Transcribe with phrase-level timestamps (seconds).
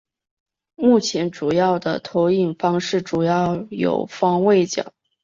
[0.73, 4.91] 目前主要的投影方式主要有方位角。